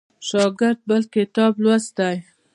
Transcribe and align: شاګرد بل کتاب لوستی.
شاګرد 0.27 0.79
بل 0.87 1.03
کتاب 1.15 1.53
لوستی. 1.63 2.15